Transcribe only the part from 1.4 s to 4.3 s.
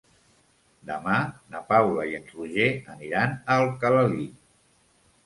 na Paula i en Roger aniran a Alcalalí.